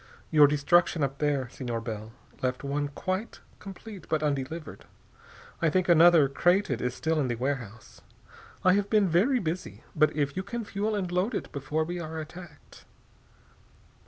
[0.31, 2.11] Your destruction up there, Senor Bell,
[2.41, 4.85] left one quite complete but undelivered.
[5.61, 8.01] I think another, crated, is still in the warehouse.
[8.63, 11.99] I have been very busy, but if you can fuel and load it before we
[11.99, 12.83] are attacked...."